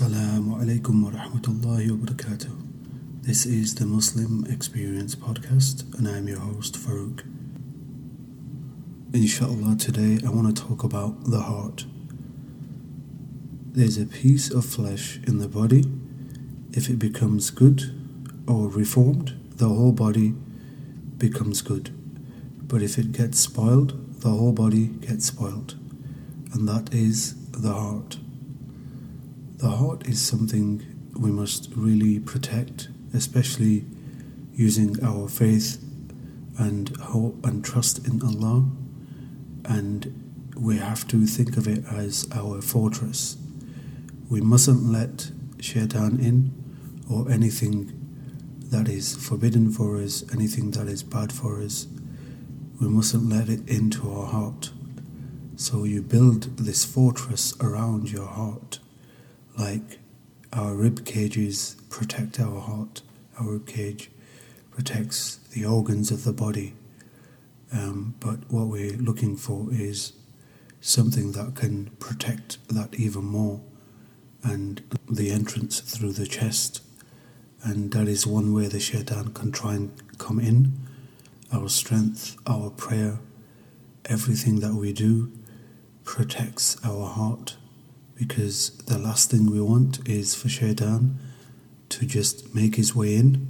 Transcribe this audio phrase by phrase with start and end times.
[0.00, 2.50] Assalamu alaikum wa rahmatullahi wa barakatuh.
[3.20, 7.22] This is the Muslim Experience Podcast, and I'm your host Farooq.
[9.12, 11.84] Inshallah, today I want to talk about the heart.
[13.72, 15.84] There's a piece of flesh in the body.
[16.72, 17.94] If it becomes good
[18.48, 20.32] or reformed, the whole body
[21.18, 21.90] becomes good.
[22.66, 25.74] But if it gets spoiled, the whole body gets spoiled.
[26.54, 28.16] And that is the heart.
[29.60, 30.82] The heart is something
[31.14, 33.84] we must really protect, especially
[34.54, 35.84] using our faith
[36.58, 38.70] and hope and trust in Allah.
[39.66, 43.36] And we have to think of it as our fortress.
[44.30, 45.30] We mustn't let
[45.60, 46.52] shaitan in
[47.10, 47.92] or anything
[48.70, 51.86] that is forbidden for us, anything that is bad for us.
[52.80, 54.70] We mustn't let it into our heart.
[55.56, 58.78] So you build this fortress around your heart
[59.58, 59.98] like
[60.52, 63.02] our rib cages protect our heart,
[63.38, 64.10] our rib cage
[64.70, 66.74] protects the organs of the body.
[67.72, 70.12] Um, but what we're looking for is
[70.80, 73.60] something that can protect that even more
[74.42, 76.82] and the entrance through the chest.
[77.62, 80.72] And that is one way the shaitan can try and come in.
[81.52, 83.18] Our strength, our prayer,
[84.06, 85.30] everything that we do
[86.04, 87.56] protects our heart
[88.20, 91.18] because the last thing we want is for Shaitan
[91.88, 93.48] to just make his way in,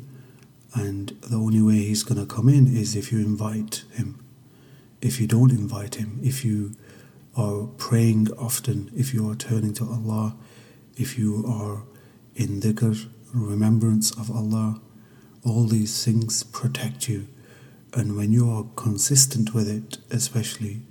[0.72, 4.24] and the only way he's going to come in is if you invite him.
[5.02, 6.76] If you don't invite him, if you
[7.36, 10.36] are praying often, if you are turning to Allah,
[10.96, 11.82] if you are
[12.36, 14.80] in dhikr, remembrance of Allah,
[15.44, 17.26] all these things protect you.
[17.92, 20.82] And when you are consistent with it, especially,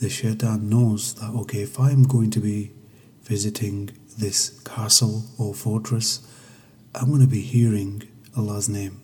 [0.00, 2.70] the shaitan knows that, okay, if I'm going to be
[3.22, 6.26] visiting this castle or fortress,
[6.94, 8.02] I'm going to be hearing
[8.36, 9.00] Allah's name.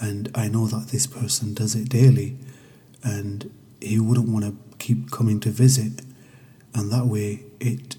[0.00, 2.36] And I know that this person does it daily,
[3.02, 6.02] and he wouldn't want to keep coming to visit.
[6.74, 7.96] And that way, it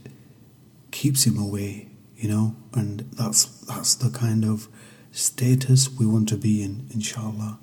[0.92, 2.56] keeps him away, you know.
[2.74, 4.68] And that's that's the kind of
[5.12, 7.60] status we want to be in, inshallah.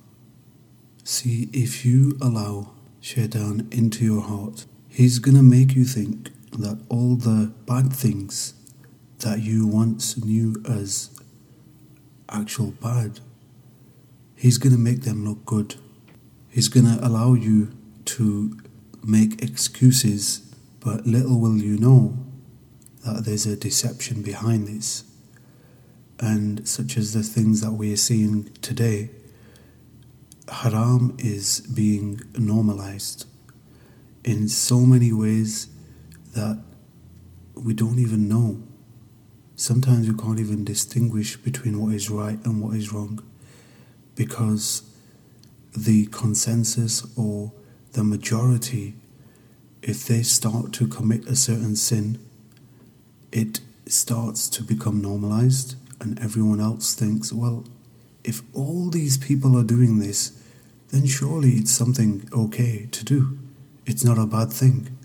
[1.04, 7.16] See, if you allow Shaitan into your heart, he's gonna make you think that all
[7.16, 8.54] the bad things
[9.18, 11.10] that you once knew as
[12.28, 13.20] actual bad,
[14.34, 15.76] He's going to make them look good.
[16.48, 17.72] He's going to allow you
[18.06, 18.58] to
[19.04, 22.18] make excuses, but little will you know
[23.04, 25.04] that there's a deception behind this.
[26.18, 29.10] And such as the things that we are seeing today,
[30.48, 33.26] haram is being normalized
[34.24, 35.68] in so many ways
[36.32, 36.62] that
[37.54, 38.62] we don't even know.
[39.56, 43.22] Sometimes we can't even distinguish between what is right and what is wrong
[44.14, 44.82] because
[45.76, 47.52] the consensus or
[47.92, 48.94] the majority,
[49.82, 52.18] if they start to commit a certain sin,
[53.30, 57.64] it starts to become normalized, and everyone else thinks, well,
[58.24, 60.38] if all these people are doing this,
[60.88, 63.38] then surely it's something okay to do.
[63.86, 64.96] It's not a bad thing.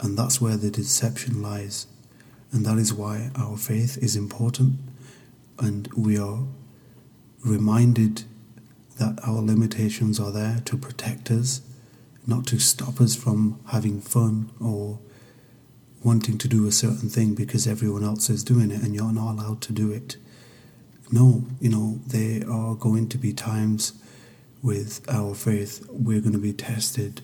[0.00, 1.86] And that's where the deception lies.
[2.52, 4.78] And that is why our faith is important.
[5.58, 6.44] And we are
[7.44, 8.24] reminded
[8.98, 11.60] that our limitations are there to protect us,
[12.26, 14.98] not to stop us from having fun or
[16.02, 19.32] wanting to do a certain thing because everyone else is doing it and you're not
[19.32, 20.16] allowed to do it.
[21.10, 23.92] No, you know, there are going to be times
[24.62, 27.22] with our faith we're going to be tested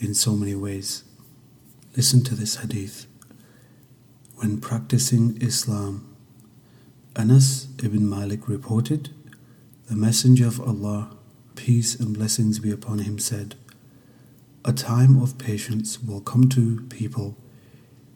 [0.00, 1.04] in so many ways.
[1.98, 3.08] Listen to this hadith.
[4.36, 6.14] When practicing Islam,
[7.16, 9.10] Anas ibn Malik reported,
[9.88, 11.10] The Messenger of Allah,
[11.56, 13.56] peace and blessings be upon him, said,
[14.64, 17.36] A time of patience will come to people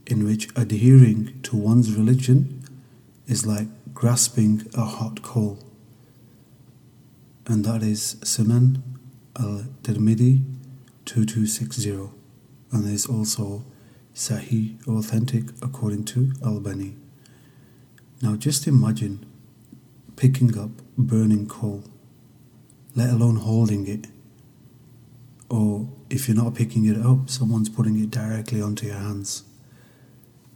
[0.07, 2.63] in which adhering to one's religion
[3.27, 5.59] is like grasping a hot coal.
[7.49, 8.81] And that is Sunan
[9.37, 10.45] al Tirmidhi
[11.05, 12.11] 2260.
[12.71, 13.65] And there's also
[14.15, 16.97] Sahih, authentic according to Albani.
[18.21, 19.25] Now just imagine
[20.17, 21.85] picking up burning coal,
[22.95, 24.09] let alone holding it.
[25.49, 29.45] Or if you're not picking it up, someone's putting it directly onto your hands.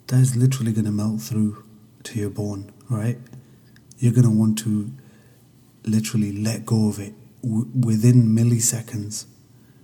[0.09, 1.65] That is literally going to melt through
[2.05, 3.19] to your bone, right?
[3.99, 4.93] You're going to want to
[5.85, 9.27] literally let go of it w- within milliseconds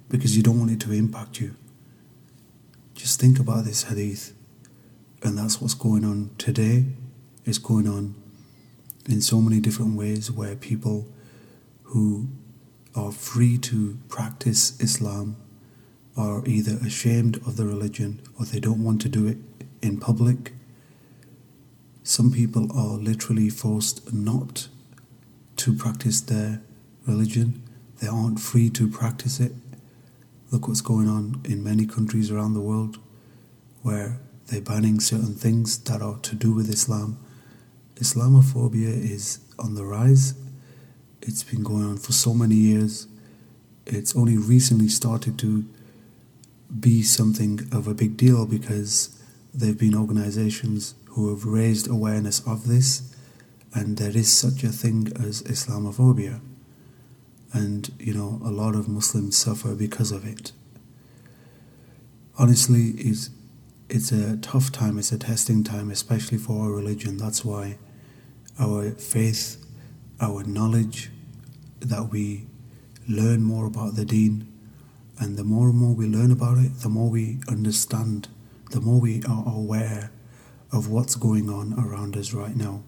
[0.09, 1.57] because you don't want it to impact you.
[3.03, 4.33] Just think about this hadith.
[5.25, 6.85] And that's what's going on today.
[7.45, 8.15] It's going on
[9.09, 11.09] in so many different ways where people
[11.83, 12.29] who
[12.95, 15.35] are free to practice Islam
[16.17, 19.39] are either ashamed of the religion or they don't want to do it
[19.83, 20.53] in public.
[22.05, 24.69] Some people are literally forced not
[25.57, 26.63] to practice their
[27.05, 27.65] religion,
[28.01, 29.55] they aren't free to practice it.
[30.53, 32.99] Look what's going on in many countries around the world
[33.81, 37.17] where they're banning certain things that are to do with Islam.
[37.95, 40.35] Islamophobia is on the rise.
[41.23, 43.07] It's been going on for so many years.
[43.87, 45.65] It's only recently started to
[46.79, 49.19] be something of a big deal because
[49.55, 53.17] there have been organizations who have raised awareness of this,
[53.75, 56.43] and there is such a thing as Islamophobia.
[57.53, 60.53] And, you know, a lot of Muslims suffer because of it.
[62.39, 63.31] Honestly, it's,
[63.91, 67.19] it's a tough time, it's a testing time, especially for our religion.
[67.19, 67.77] That's why
[68.59, 69.65] our faith,
[70.21, 71.11] our knowledge,
[71.81, 72.47] that we
[73.09, 74.49] learn more about the deen,
[75.19, 78.29] and the more and more we learn about it, the more we understand,
[78.71, 80.11] the more we are aware
[80.73, 82.83] of what's going on around us right now,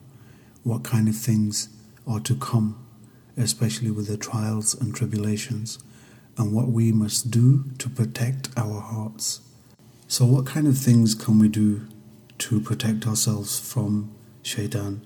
[0.62, 1.68] what kind of things
[2.06, 2.83] are to come,
[3.36, 5.78] especially with the trials and tribulations,
[6.36, 9.40] and what we must do to protect our hearts.
[10.08, 11.86] So, what kind of things can we do
[12.38, 15.04] to protect ourselves from shaitan?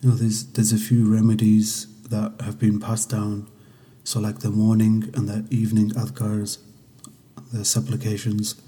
[0.00, 3.48] You know, there's, there's a few remedies that have been passed down.
[4.04, 6.58] So, like the morning and the evening adhkars,
[7.52, 8.60] the supplications,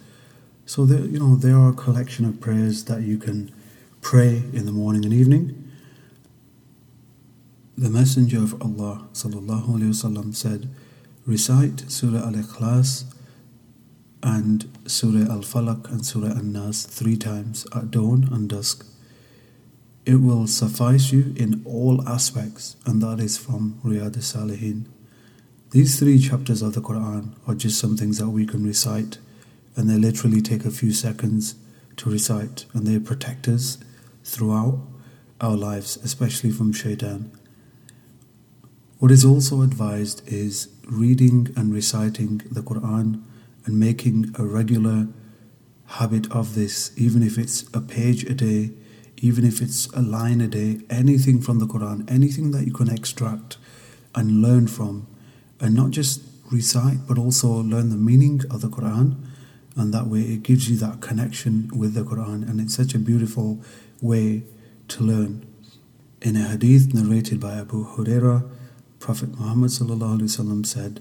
[0.66, 3.52] so there, you know, there are a collection of prayers that you can
[4.00, 5.70] pray in the morning and evening.
[7.76, 10.68] The Messenger of Allah wasallam said,
[11.26, 13.04] recite Surah Al-Ikhlas
[14.22, 18.86] and Surah Al-Falaq and Surah An-Nas three times at dawn and dusk.
[20.04, 24.86] It will suffice you in all aspects, and that is from Riyadh al Salihin.
[25.70, 29.18] These three chapters of the Quran are just some things that we can recite
[29.76, 31.54] and they literally take a few seconds
[31.96, 33.78] to recite, and they protect us
[34.24, 34.78] throughout
[35.40, 37.30] our lives, especially from shaitan.
[39.02, 43.24] What is also advised is reading and reciting the Quran
[43.66, 45.08] and making a regular
[45.98, 48.70] habit of this, even if it's a page a day,
[49.16, 52.88] even if it's a line a day, anything from the Quran, anything that you can
[52.88, 53.56] extract
[54.14, 55.08] and learn from,
[55.58, 56.22] and not just
[56.52, 59.16] recite, but also learn the meaning of the Quran.
[59.74, 62.48] And that way it gives you that connection with the Quran.
[62.48, 63.60] And it's such a beautiful
[64.00, 64.44] way
[64.86, 65.44] to learn.
[66.20, 68.48] In a hadith narrated by Abu Huraira,
[69.02, 69.72] Prophet Muhammad
[70.64, 71.00] said,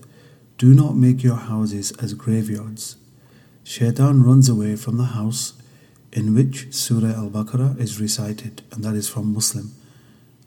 [0.58, 2.96] Do not make your houses as graveyards.
[3.64, 5.54] Shaitan runs away from the house
[6.12, 9.72] in which Surah Al Baqarah is recited, and that is from Muslim.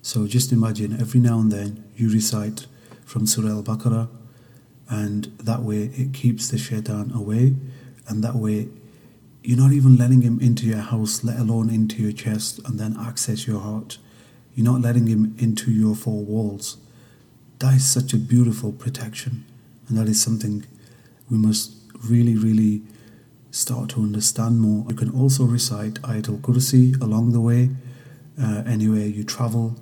[0.03, 2.67] So just imagine every now and then you recite
[3.05, 4.09] from Surah Al Baqarah,
[4.91, 7.55] and that way it keeps the shaitan away
[8.09, 8.69] and that way
[9.45, 12.97] you're not even letting him into your house, let alone into your chest and then
[12.99, 13.99] access your heart.
[14.57, 16.79] You're not letting him into your four walls.
[17.59, 19.45] That is such a beautiful protection,
[19.89, 20.67] and that is something
[21.31, 21.73] we must
[22.09, 22.83] really, really
[23.51, 24.85] start to understand more.
[24.89, 27.71] You can also recite Ayatul Kursi along the way,
[28.41, 29.77] uh, anywhere you travel,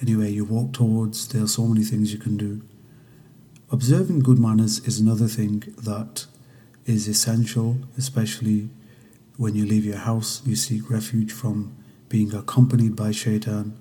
[0.00, 1.28] anywhere you walk towards.
[1.28, 2.62] There are so many things you can do.
[3.72, 6.26] Observing good manners is another thing that
[6.86, 8.70] is essential, especially
[9.36, 11.74] when you leave your house, you seek refuge from
[12.08, 13.78] being accompanied by shaitan.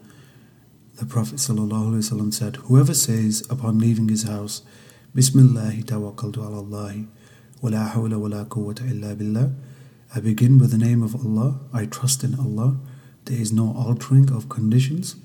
[0.99, 4.61] The Prophet ﷺ said, Whoever says upon leaving his house,
[5.15, 7.07] Bismillahi tawakkaltu ala Allahi,
[7.61, 9.51] wa la hawla wa la quwwata illa billah,
[10.13, 12.77] I begin with the name of Allah, I trust in Allah,
[13.25, 15.15] there is no altering of conditions,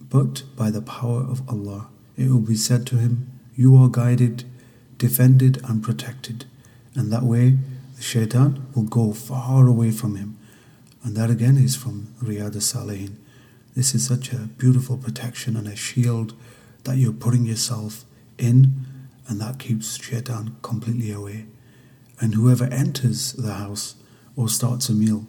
[0.00, 1.88] but by the power of Allah.
[2.16, 4.44] It will be said to him, You are guided,
[4.98, 6.44] defended, and protected
[6.94, 7.58] and that way
[7.96, 10.38] the shaitan will go far away from him.
[11.02, 13.16] And that again is from Riyadh Salihin.
[13.74, 16.34] This is such a beautiful protection and a shield
[16.84, 18.04] that you're putting yourself
[18.38, 18.86] in,
[19.26, 21.46] and that keeps shaitan completely away.
[22.20, 23.96] And whoever enters the house
[24.36, 25.26] or starts a meal,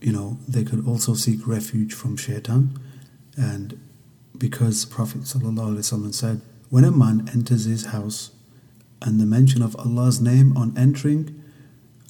[0.00, 2.78] you know, they could also seek refuge from shaitan.
[3.36, 3.78] And
[4.36, 8.30] because Prophet ﷺ said, when a man enters his house
[9.02, 11.42] and the mention of Allah's name on entering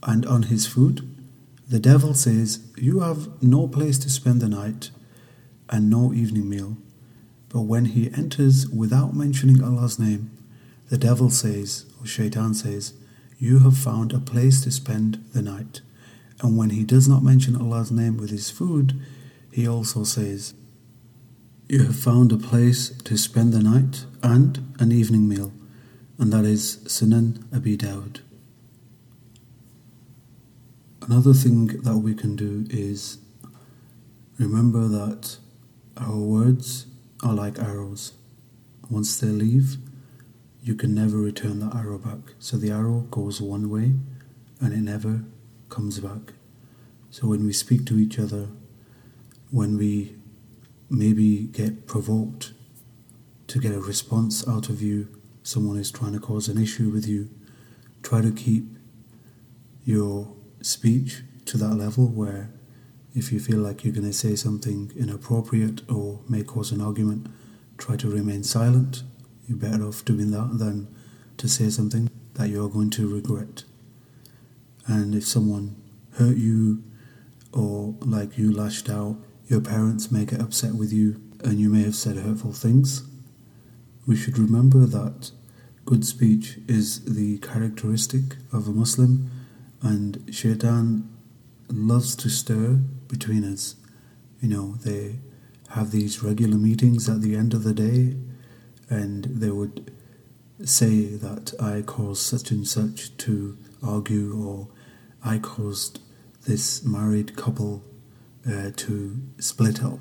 [0.03, 1.09] and on his food,
[1.69, 4.91] the devil says, You have no place to spend the night
[5.71, 6.77] and no evening meal.
[7.49, 10.31] But when he enters without mentioning Allah's name,
[10.91, 12.95] the devil says, or Shaitan says,
[13.39, 15.81] You have found a place to spend the night
[16.41, 19.01] And when he does not mention Allah's name with his food,
[19.53, 20.55] he also says,
[21.69, 25.53] You have found a place to spend the night and an evening meal,
[26.19, 28.21] and that is Sunan Abi Dawud.
[31.03, 33.19] Another thing that we can do is
[34.39, 35.39] remember that
[36.01, 36.87] our words
[37.23, 38.13] are like arrows.
[38.91, 39.77] Once they leave,
[40.63, 42.35] you can never return the arrow back.
[42.39, 43.95] So the arrow goes one way
[44.61, 45.25] and it never
[45.69, 46.35] comes back.
[47.11, 48.49] So when we speak to each other,
[49.51, 50.17] when we
[50.91, 52.53] maybe get provoked
[53.49, 55.09] to get a response out of you,
[55.43, 57.31] someone is trying to cause an issue with you,
[58.03, 58.65] try to keep
[59.85, 62.51] your speech to that level where
[63.15, 67.27] if you feel like you're going to say something inappropriate or may cause an argument,
[67.77, 69.03] try to remain silent.
[69.47, 70.89] You're better off doing that than
[71.39, 73.65] to say something that you're going to regret.
[74.87, 75.77] And if someone
[76.13, 76.83] hurt you
[77.53, 81.83] or like you lashed out, your parents may get upset with you and you may
[81.83, 83.03] have said hurtful things.
[84.07, 85.31] We should remember that
[85.85, 89.31] good speech is the characteristic of a Muslim
[89.83, 91.09] and shaitan
[91.71, 93.77] loves to stir between us.
[94.41, 95.19] You know, they
[95.71, 98.17] have these regular meetings at the end of the day,
[98.89, 99.93] and they would
[100.65, 104.69] say that I caused such and such to argue, or
[105.25, 106.01] I caused
[106.47, 107.83] this married couple
[108.47, 110.01] uh, to split up.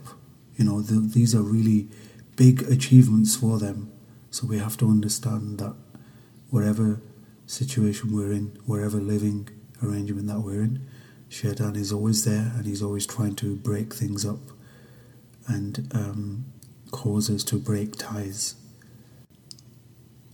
[0.56, 1.90] You know, the, these are really
[2.36, 3.92] big achievements for them.
[4.32, 5.76] So we have to understand that
[6.50, 7.02] whatever
[7.46, 9.50] situation we're in, wherever living
[9.84, 10.88] arrangement that we're in,
[11.30, 14.40] Shaitan is always there and he's always trying to break things up
[15.48, 16.46] and um,
[16.92, 18.56] cause us to break ties.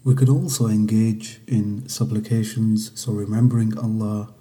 [0.04, 4.34] We could also engage in supplications, so remembering Allah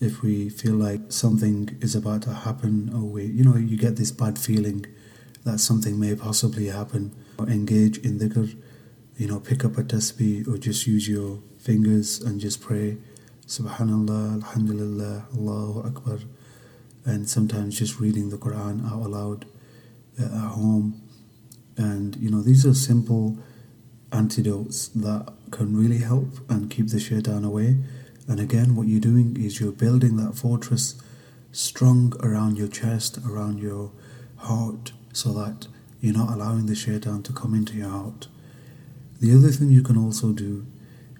[0.00, 3.96] if we feel like something is about to happen or we, you know, you get
[3.96, 4.84] this bad feeling
[5.44, 8.56] that something may possibly happen, or engage in dhikr,
[9.16, 12.98] you know, pick up a tasbih or just use your fingers and just pray
[13.46, 16.18] Subhanallah, Alhamdulillah, Allahu Akbar,
[17.04, 19.44] and sometimes just reading the Quran out aloud
[20.20, 21.02] uh, at home.
[21.76, 23.38] And you know, these are simple
[24.12, 27.78] antidotes that can really help and keep the shaitan away.
[28.28, 30.94] And again, what you're doing is you're building that fortress
[31.50, 33.90] strong around your chest, around your
[34.36, 35.66] heart, so that
[36.00, 38.28] you're not allowing the shaitan to come into your heart.
[39.20, 40.66] The other thing you can also do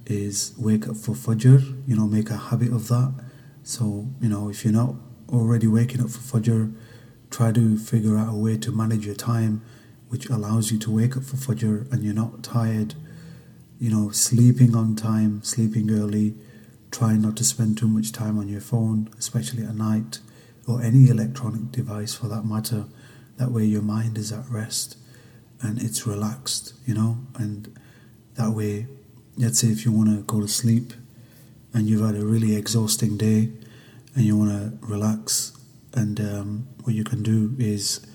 [0.07, 3.13] is wake up for Fajr, you know, make a habit of that.
[3.63, 4.95] So, you know, if you're not
[5.29, 6.75] already waking up for Fajr,
[7.31, 9.63] try to figure out a way to manage your time
[10.13, 12.95] which allows you to wake up for Fajr and you're not tired.
[13.79, 16.35] You know, sleeping on time, sleeping early,
[16.91, 20.19] try not to spend too much time on your phone, especially at night,
[20.69, 22.85] or any electronic device for that matter.
[23.39, 24.99] That way your mind is at rest
[25.63, 27.75] and it's relaxed, you know, and
[28.35, 28.89] that way
[29.37, 30.93] let's say if you want to go to sleep
[31.73, 33.51] and you've had a really exhausting day
[34.15, 35.57] and you want to relax,
[35.95, 38.07] and um, what you can do is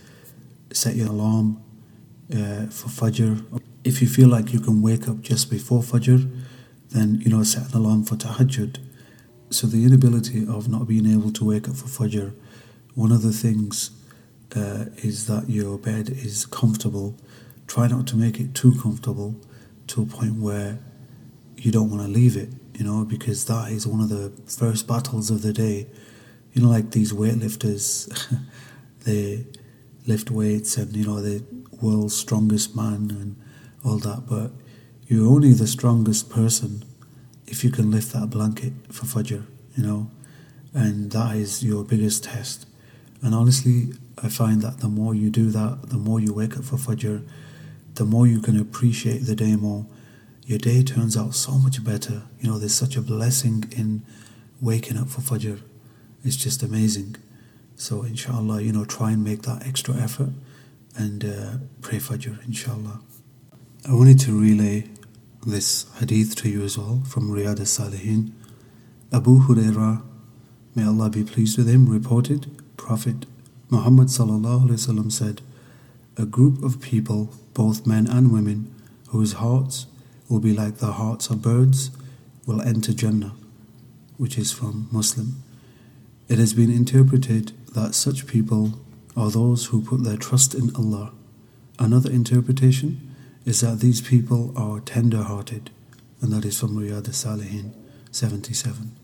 [0.72, 1.64] set your alarm
[2.32, 3.62] uh, for Fajr.
[3.84, 6.30] If you feel like you can wake up just before Fajr,
[6.90, 8.78] then you know set an alarm for Tahajjud.
[9.50, 12.34] So the inability of not being able to wake up for Fajr,
[12.96, 13.92] one of the things
[14.56, 17.16] uh, is that your bed is comfortable.
[17.66, 19.36] Try not to make it too comfortable
[19.88, 20.80] to a point where
[21.58, 24.88] you don't want to leave it, you know, because that is one of the first
[24.88, 25.88] battles of the day.
[26.54, 28.10] You know, like these weightlifters,
[29.06, 29.46] they
[30.06, 31.44] lift weights and, you know, the
[31.82, 33.36] world's strongest man and
[33.84, 34.52] all that, but
[35.08, 36.84] you're only the strongest person
[37.46, 39.46] if you can lift that blanket for Fajr,
[39.76, 40.12] you know,
[40.74, 42.68] and that is your biggest test.
[43.22, 46.66] And honestly, I find that the more you do that, the more you wake up
[46.66, 47.26] for Fajr,
[47.96, 49.86] the more you can appreciate the day more
[50.48, 52.24] your day turns out so much better.
[52.40, 54.04] You know, there's such a blessing in
[54.62, 55.60] waking up for Fajr.
[56.24, 57.18] It's just amazing.
[57.76, 60.30] So, inshallah, you know, try and make that extra effort
[60.96, 63.02] and uh, pray Fajr, inshallah.
[63.88, 64.90] I wanted to relay
[65.46, 68.32] this hadith to you as well from Riyadh al-Salihin.
[69.12, 70.02] Abu Hurairah,
[70.76, 73.26] may Allah be pleased with him, reported, Prophet
[73.70, 75.42] Muhammad said,
[76.18, 78.74] A group of people, both men and women,
[79.10, 79.88] whose hearts
[80.30, 81.92] will be like the hearts of birds,
[82.46, 83.34] will enter Jannah,
[84.18, 85.44] which is from Muslim.
[86.28, 88.80] It has been interpreted that such people
[89.16, 91.12] are those who put their trust in Allah.
[91.80, 93.16] Another interpretation
[93.46, 95.70] is that these people are tender hearted,
[96.22, 97.74] and that is from Riyadh Salihin
[98.12, 98.96] 77.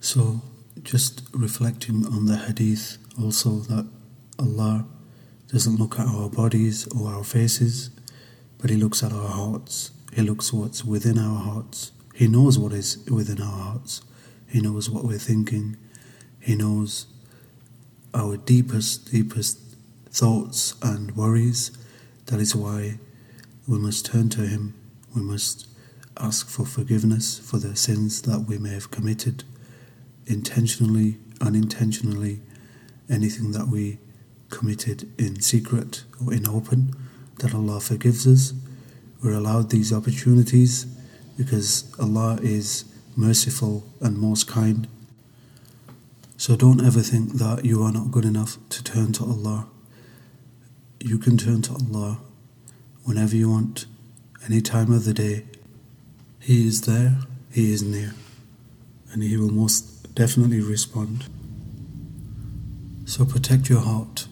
[0.00, 0.42] So,
[0.82, 3.86] just reflecting on the hadith also that
[4.38, 4.86] Allah
[5.48, 7.90] doesn't look at our bodies or our faces,
[8.60, 9.90] but He looks at our hearts.
[10.12, 11.92] He looks what's within our hearts.
[12.14, 14.02] He knows what is within our hearts.
[14.48, 15.76] He knows what we're thinking.
[16.40, 17.06] He knows
[18.12, 19.58] our deepest, deepest
[20.10, 21.70] thoughts and worries.
[22.26, 22.98] That is why
[23.66, 24.74] we must turn to Him.
[25.14, 25.66] We must
[26.18, 29.44] ask for forgiveness for the sins that we may have committed
[30.26, 32.40] intentionally, unintentionally,
[33.08, 33.98] anything that we
[34.50, 36.94] committed in secret or in open,
[37.40, 38.52] that Allah forgives us.
[39.22, 40.86] We're allowed these opportunities
[41.36, 42.84] because Allah is
[43.16, 44.86] merciful and most kind.
[46.36, 49.66] So don't ever think that you are not good enough to turn to Allah.
[51.00, 52.18] You can turn to Allah
[53.04, 53.86] whenever you want,
[54.46, 55.44] any time of the day.
[56.38, 57.18] He is there,
[57.52, 58.14] He is near,
[59.12, 61.26] and He will most definitely respond.
[63.04, 64.26] So protect your heart.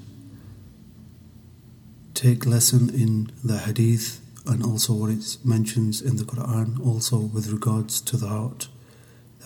[2.18, 7.46] Take lesson in the Hadith and also what it mentions in the Quran, also with
[7.46, 8.66] regards to the heart,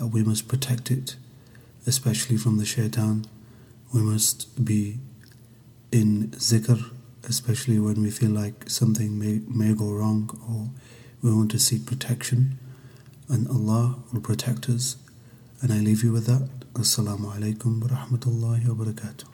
[0.01, 1.17] that we must protect it,
[1.87, 3.27] especially from the shaitan.
[3.93, 5.01] We must be
[5.91, 6.83] in zikr,
[7.25, 10.71] especially when we feel like something may, may go wrong or
[11.21, 12.59] we want to seek protection,
[13.29, 14.97] and Allah will protect us.
[15.61, 16.49] And I leave you with that.
[16.73, 19.32] Assalamu alaikum wa rahmatullahi wa barakatuh.